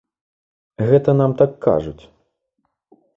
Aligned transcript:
Гэта 0.87 1.15
нам 1.19 1.31
так 1.41 1.51
кажуць. 1.67 2.03